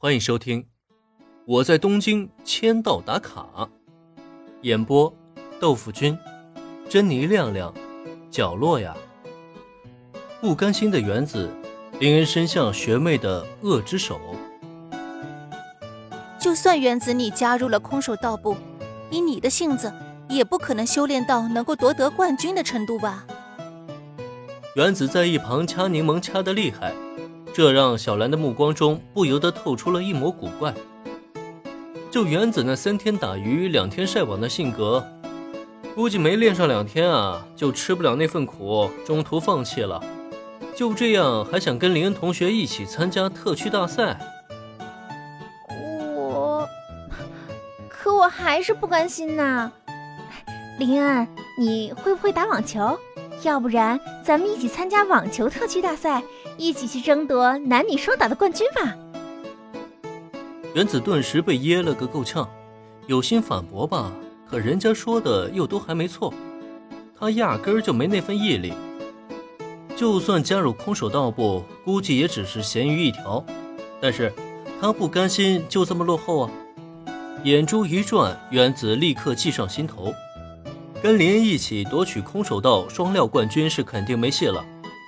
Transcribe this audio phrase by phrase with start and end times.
[0.00, 0.62] 欢迎收听
[1.44, 3.48] 《我在东京签到打卡》，
[4.62, 5.12] 演播：
[5.58, 6.16] 豆腐君、
[6.88, 7.74] 珍妮亮亮、
[8.30, 8.96] 角落呀。
[10.40, 11.50] 不甘心的原子，
[11.98, 14.20] 令人伸向学妹的恶之手。
[16.38, 18.56] 就算原子你加入了空手道部，
[19.10, 19.92] 以你的性子，
[20.28, 23.26] 也不可能修炼到能够夺得冠军的程度吧？
[24.76, 26.94] 原子在一旁掐柠檬掐的厉害。
[27.58, 30.72] 这让小兰的目光中不由得透出了一抹古怪。
[32.08, 35.04] 就原子那三天打鱼两天晒网的性格，
[35.92, 40.00] 估计没练上两天啊，就吃不了那份苦，中途放弃了。
[40.76, 44.16] 就这样还想跟林恩同学一起参加特区大赛？
[46.14, 46.64] 我，
[47.88, 49.72] 可我还是不甘心呐。
[50.78, 51.26] 林恩，
[51.58, 52.96] 你会不会打网球？
[53.42, 56.22] 要不然咱们一起参加网球特区大赛。
[56.60, 58.96] 一起去争夺男女双打的冠军吧！
[60.74, 62.50] 原子顿时被噎了个够呛，
[63.06, 64.12] 有心反驳吧，
[64.50, 66.34] 可人家说的又都还没错，
[67.16, 68.72] 他压根儿就没那份毅力。
[69.94, 73.44] 就算加入空手道部，估计也只是咸鱼一条。
[74.00, 74.32] 但是
[74.80, 76.50] 他不甘心就这么落后啊！
[77.44, 80.12] 眼珠一转，原子立刻计上心头，
[81.02, 84.64] 跟林恩一起夺取空手道双料冠军是肯定没戏了，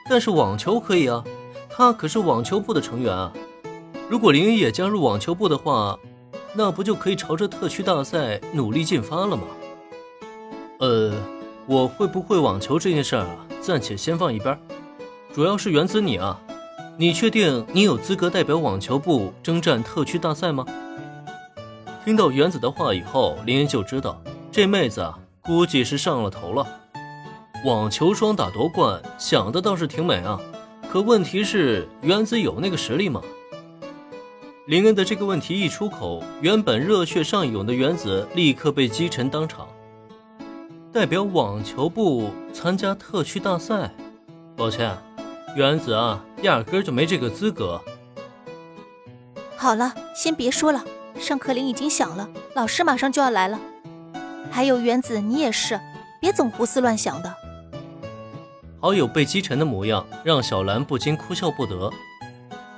[0.08, 1.24] 但是网球可以啊！
[1.68, 3.32] 他可是网球部的成员啊！
[4.08, 5.98] 如果林恩也加入网球部的话，
[6.52, 9.42] 那不就可以朝着特区大赛努力进发了吗？
[10.78, 11.12] 呃，
[11.66, 14.58] 我会不会网球这件事儿啊，暂且先放一边。
[15.32, 16.40] 主要是原子你啊，
[16.96, 20.64] 你确定你有资格代表网球部征战特区大赛吗？
[22.04, 26.66] 听到原子的话以后，林恩就知道这妹子啊，估计是上了头了。
[27.64, 30.40] 网球双打夺冠，想的倒是挺美啊。
[30.90, 33.20] 可问题是，原子有那个实力吗？
[34.66, 39.68] 林恩的这个问题一出口，原本热血上涌的原子立刻被击沉当场。
[40.92, 43.92] 代表网球部参加特区大赛，
[44.56, 44.96] 抱歉，
[45.56, 47.80] 原子啊，压根就没这个资格。
[49.56, 50.84] 好了，先别说了，
[51.18, 53.60] 上课铃已经响了，老师马上就要来了。
[54.48, 55.80] 还有原子，你也是，
[56.20, 57.34] 别总胡思乱想的。
[58.80, 61.90] 好友被击沉的模样，让小兰不禁哭笑不得。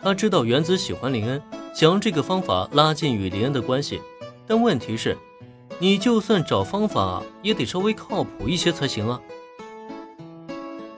[0.03, 1.41] 她知道原子喜欢林恩，
[1.75, 4.01] 想用这个方法拉近与林恩的关系。
[4.47, 5.17] 但问题是，
[5.79, 9.21] 你就算找方法，也得稍微靠谱一些才行啊。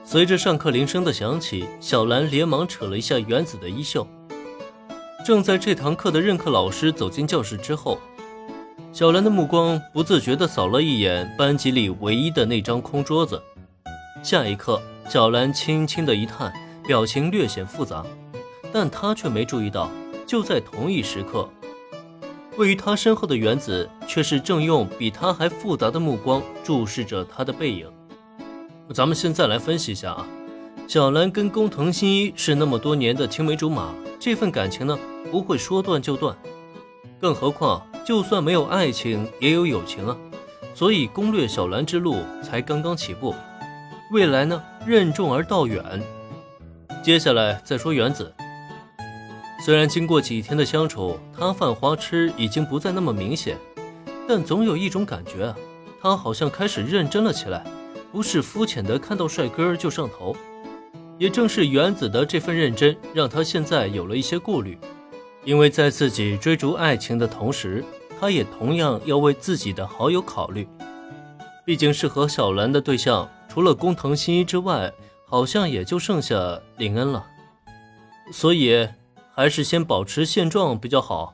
[0.03, 4.07] 随着上课铃声的响起，小兰连忙扯了一下原子的衣袖。
[5.25, 7.99] 正在这堂课的任课老师走进教室之后，
[8.95, 13.43] 小兰的目光不自觉地扫了一眼班级里唯一的那张空桌子，
[14.23, 14.81] 下一刻。
[15.09, 16.53] 小兰轻轻的一叹，
[16.87, 18.05] 表情略显复杂，
[18.71, 19.91] 但她却没注意到，
[20.25, 21.49] 就在同一时刻，
[22.55, 27.91] 位于她身后的原子却是正用比她还复杂的目光注视着她的背影。
[28.93, 30.25] 咱们现在来分析一下啊，
[30.87, 34.97] 小兰跟工藤新一是那么多年的青梅竹马，这份感情呢
[35.29, 36.33] 不会说断就断，
[37.19, 40.15] 更何况就算没有爱情，也有友情啊，
[40.75, 43.33] 所以攻略小兰之路才刚刚起步。
[44.11, 45.83] 未来呢，任重而道远。
[47.03, 48.31] 接下来再说原子。
[49.65, 53.57] 虽然经过几天的相处，他犯花痴已经不再那么明显，
[54.27, 55.55] 但总有一种感觉啊，
[55.99, 57.65] 他好像开始认真了起来，
[58.11, 60.35] 不是肤浅的看到帅哥就上头。
[61.17, 64.77] 也正是原子的这份认真，让他现在有了一些顾虑，
[65.45, 67.85] 因为在自己追逐爱情的同时，
[68.19, 70.67] 他也同样要为自己的好友考虑。
[71.63, 73.29] 毕竟是和小兰的对象。
[73.47, 74.91] 除了工藤新一之外，
[75.25, 77.25] 好像也就剩下林恩了，
[78.33, 78.85] 所以
[79.33, 81.33] 还是先保持现状比较好。